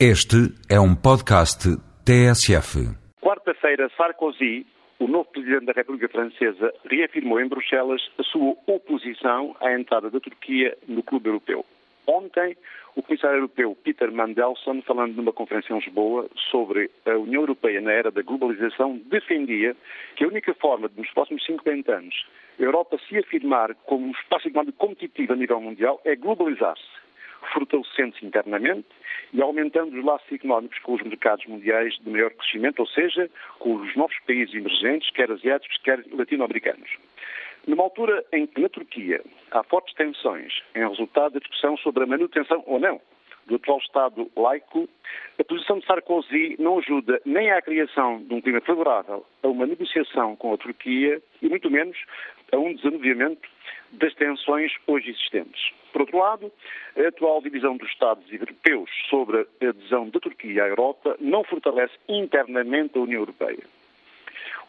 Este 0.00 0.50
é 0.68 0.80
um 0.80 0.92
podcast 0.92 1.68
TSF. 2.04 2.82
Quarta-feira, 3.22 3.88
Sarkozy, 3.96 4.66
o 4.98 5.06
novo 5.06 5.30
presidente 5.30 5.66
da 5.66 5.72
República 5.72 6.08
Francesa, 6.08 6.74
reafirmou 6.90 7.40
em 7.40 7.46
Bruxelas 7.46 8.02
a 8.18 8.24
sua 8.24 8.56
oposição 8.66 9.54
à 9.60 9.72
entrada 9.72 10.10
da 10.10 10.18
Turquia 10.18 10.76
no 10.88 11.00
Clube 11.00 11.28
Europeu. 11.28 11.64
Ontem, 12.08 12.56
o 12.96 13.04
comissário 13.04 13.36
europeu 13.36 13.78
Peter 13.84 14.10
Mandelson, 14.10 14.82
falando 14.82 15.14
numa 15.14 15.32
conferência 15.32 15.72
em 15.72 15.78
Lisboa 15.78 16.28
sobre 16.50 16.90
a 17.06 17.12
União 17.12 17.42
Europeia 17.42 17.80
na 17.80 17.92
era 17.92 18.10
da 18.10 18.22
globalização, 18.22 19.00
defendia 19.06 19.76
que 20.16 20.24
a 20.24 20.28
única 20.28 20.52
forma 20.54 20.88
de, 20.88 20.98
nos 20.98 21.10
próximos 21.12 21.46
50 21.46 21.94
anos, 21.94 22.26
a 22.58 22.62
Europa 22.64 22.98
se 23.08 23.16
afirmar 23.16 23.72
como 23.86 24.08
um 24.08 24.10
espaço 24.10 24.50
competitivo 24.76 25.34
a 25.34 25.36
nível 25.36 25.60
mundial 25.60 26.00
é 26.04 26.16
globalizar-se 26.16 27.04
fortalecendo-se 27.52 28.24
internamente 28.24 28.86
e 29.32 29.42
aumentando 29.42 29.96
os 29.96 30.04
laços 30.04 30.30
económicos 30.32 30.78
com 30.80 30.94
os 30.94 31.02
mercados 31.02 31.44
mundiais 31.46 31.94
de 32.00 32.08
maior 32.10 32.30
crescimento, 32.30 32.80
ou 32.80 32.86
seja, 32.86 33.30
com 33.58 33.76
os 33.76 33.96
novos 33.96 34.16
países 34.26 34.54
emergentes, 34.54 35.10
quer 35.10 35.30
asiáticos, 35.30 35.76
quer 35.78 36.04
latino-americanos. 36.12 36.90
Numa 37.66 37.84
altura 37.84 38.24
em 38.32 38.46
que 38.46 38.60
na 38.60 38.68
Turquia 38.68 39.22
há 39.50 39.62
fortes 39.62 39.94
tensões 39.94 40.62
em 40.74 40.86
resultado 40.86 41.32
da 41.34 41.38
discussão 41.40 41.76
sobre 41.78 42.04
a 42.04 42.06
manutenção 42.06 42.62
ou 42.66 42.78
não 42.78 43.00
do 43.46 43.56
atual 43.56 43.78
Estado 43.78 44.30
laico, 44.36 44.88
a 45.38 45.44
posição 45.44 45.78
de 45.78 45.86
Sarkozy 45.86 46.56
não 46.58 46.78
ajuda 46.78 47.20
nem 47.24 47.50
à 47.50 47.60
criação 47.60 48.22
de 48.22 48.34
um 48.34 48.40
clima 48.40 48.60
favorável 48.60 49.24
a 49.42 49.48
uma 49.48 49.66
negociação 49.66 50.36
com 50.36 50.52
a 50.52 50.58
Turquia 50.58 51.20
e 51.42 51.48
muito 51.48 51.70
menos 51.70 51.96
a 52.52 52.56
um 52.56 52.74
desanuviamento 52.74 53.48
das 53.92 54.14
tensões 54.14 54.72
hoje 54.86 55.10
existentes. 55.10 55.72
Por 55.92 56.02
outro 56.02 56.18
lado, 56.18 56.52
a 56.96 57.08
atual 57.08 57.40
divisão 57.40 57.76
dos 57.76 57.88
Estados 57.88 58.24
europeus 58.32 58.90
sobre 59.08 59.46
a 59.62 59.68
adesão 59.68 60.08
da 60.08 60.20
Turquia 60.20 60.64
à 60.64 60.68
Europa 60.68 61.16
não 61.20 61.44
fortalece 61.44 61.94
internamente 62.08 62.98
a 62.98 63.02
União 63.02 63.20
Europeia. 63.20 63.64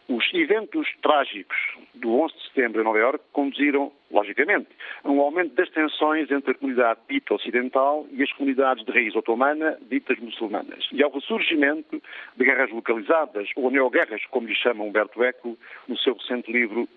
Os 0.08 0.24
eventos 0.32 0.88
trágicos 1.02 1.56
do 1.94 2.20
11 2.20 2.34
de 2.34 2.42
setembro 2.44 2.80
em 2.80 2.84
Nova 2.84 2.98
Iorque 2.98 3.24
conduziram, 3.32 3.90
logicamente, 4.08 4.68
a 5.02 5.10
um 5.10 5.20
aumento 5.20 5.54
das 5.54 5.68
tensões 5.70 6.30
entre 6.30 6.52
a 6.52 6.54
comunidade 6.54 7.00
dita 7.08 7.34
ocidental 7.34 8.06
e 8.12 8.22
as 8.22 8.32
comunidades 8.32 8.84
de 8.84 8.92
raiz 8.92 9.16
otomana 9.16 9.76
ditas 9.90 10.18
muçulmanas, 10.20 10.86
e 10.92 11.02
ao 11.02 11.10
ressurgimento 11.10 12.00
de 12.36 12.44
guerras 12.44 12.70
localizadas, 12.70 13.48
ou 13.56 13.68
neoguerras, 13.68 14.24
como 14.26 14.46
lhe 14.46 14.54
chama 14.54 14.84
Humberto 14.84 15.24
Eco, 15.24 15.58
no 15.88 15.98
seu 15.98 16.14
recente 16.14 16.52
livro 16.52 16.88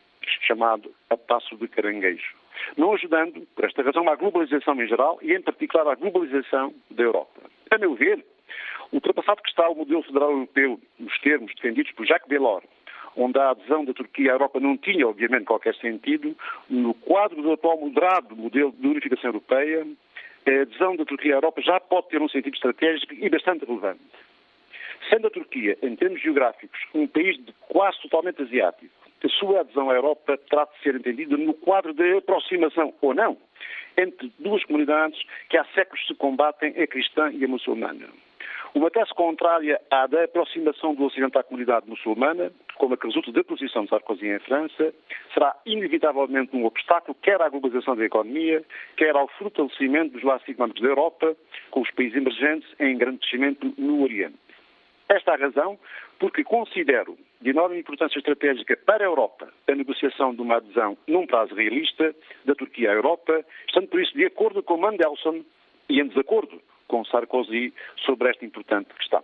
chamado 0.42 0.94
A 1.10 1.18
Passo 1.18 1.58
de 1.58 1.68
Caranguejo. 1.68 2.36
Não 2.78 2.94
ajudando, 2.94 3.48
por 3.56 3.66
esta 3.66 3.82
razão, 3.82 4.08
à 4.08 4.16
globalização 4.16 4.80
em 4.80 4.88
geral 4.88 5.18
e, 5.24 5.34
em 5.34 5.42
particular, 5.42 5.88
à 5.88 5.96
globalização 5.96 6.74
da 6.92 7.04
Europa. 7.04 7.42
A 7.72 7.78
meu 7.78 7.96
ver, 7.96 8.24
ultrapassado 8.92 9.42
que 9.42 9.50
está 9.50 9.68
o 9.70 9.76
modelo 9.76 10.04
federal 10.04 10.32
europeu 10.32 10.80
nos 11.00 11.18
termos 11.20 11.54
defendidos 11.56 11.92
por 11.94 12.06
Jacques 12.06 12.30
Delors, 12.30 12.66
onde 13.16 13.40
a 13.40 13.52
adesão 13.52 13.86
da 13.86 13.94
Turquia 13.94 14.32
à 14.32 14.36
Europa 14.36 14.60
não 14.60 14.78
tinha, 14.78 15.08
obviamente, 15.08 15.46
qualquer 15.46 15.76
sentido, 15.76 16.36
no 16.70 16.94
quadro 16.94 17.42
do 17.42 17.52
atual 17.52 17.80
moderado 17.80 18.36
modelo 18.36 18.72
de 18.72 18.88
unificação 18.88 19.30
europeia, 19.30 19.86
a 20.46 20.62
adesão 20.62 20.96
da 20.96 21.06
Turquia 21.06 21.34
à 21.34 21.38
Europa 21.38 21.62
já 21.62 21.80
pode 21.80 22.10
ter 22.10 22.22
um 22.22 22.30
sentido 22.30 22.54
estratégico 22.54 23.14
e 23.14 23.30
bastante 23.30 23.66
relevante. 23.66 24.02
Sendo 25.10 25.28
a 25.28 25.30
Turquia, 25.30 25.78
em 25.82 25.96
termos 25.96 26.22
geográficos, 26.22 26.80
um 26.94 27.08
país 27.08 27.40
quase 27.62 28.00
totalmente 28.02 28.42
asiático, 28.42 28.94
a 29.24 29.30
sua 29.30 29.62
adesão 29.62 29.90
à 29.90 29.96
Europa 29.96 30.38
terá 30.50 30.66
de 30.66 30.82
ser 30.82 30.96
entendida 30.96 31.36
no 31.36 31.54
quadro 31.54 31.94
de 31.94 32.18
aproximação, 32.18 32.94
ou 33.02 33.14
não, 33.14 33.38
entre 33.98 34.32
duas 34.40 34.64
comunidades 34.64 35.22
que 35.50 35.58
há 35.58 35.66
séculos 35.76 36.06
se 36.08 36.16
combatem, 36.16 36.74
a 36.82 36.88
cristã 36.88 37.32
e 37.34 37.44
a 37.44 37.48
muçulmana. 37.48 38.08
Uma 38.74 38.92
tese 38.92 39.12
contrária 39.16 39.82
à 39.90 40.06
da 40.06 40.26
aproximação 40.26 40.94
do 40.94 41.06
Ocidente 41.06 41.38
à 41.38 41.44
comunidade 41.44 41.90
muçulmana, 41.90 42.52
como 42.76 42.94
a 42.94 42.98
que 42.98 43.08
resulta 43.08 43.32
da 43.32 43.44
posição 43.44 43.84
de 43.84 43.90
Sarkozy 43.90 44.28
em 44.28 44.40
França, 44.40 44.94
será 45.34 45.56
inevitavelmente 45.66 46.56
um 46.56 46.66
obstáculo 46.66 47.18
quer 47.20 47.42
à 47.42 47.50
globalização 47.50 47.96
da 47.96 48.06
economia, 48.06 48.64
quer 48.96 49.16
ao 49.16 49.28
fortalecimento 49.28 50.14
dos 50.14 50.24
laços 50.24 50.48
económicos 50.48 50.84
da 50.84 50.88
Europa 50.88 51.36
com 51.72 51.82
os 51.82 51.90
países 51.92 52.16
emergentes 52.16 52.70
em 52.80 52.96
grande 52.96 53.18
crescimento 53.18 53.74
no 53.76 54.04
Oriente. 54.04 54.38
Esta 55.10 55.32
é 55.32 55.34
a 55.34 55.38
razão 55.38 55.80
porque 56.20 56.44
considero 56.44 57.18
de 57.42 57.50
enorme 57.50 57.80
importância 57.80 58.20
estratégica 58.20 58.78
para 58.78 59.04
a 59.04 59.08
Europa 59.08 59.52
a 59.68 59.74
negociação 59.74 60.36
de 60.36 60.42
uma 60.42 60.58
adesão 60.58 60.96
num 61.08 61.26
prazo 61.26 61.56
realista 61.56 62.16
da 62.46 62.54
Turquia 62.54 62.92
à 62.92 62.94
Europa, 62.94 63.44
estando 63.68 63.88
por 63.88 64.00
isso 64.00 64.14
de 64.14 64.26
acordo 64.26 64.62
com 64.62 64.78
Mandelson 64.78 65.44
e 65.90 66.00
em 66.00 66.08
desacordo 66.08 66.62
com 66.90 67.06
Sarkozy 67.06 67.74
sobre 68.06 68.30
esta 68.30 68.44
importante 68.44 68.94
questão. 68.96 69.24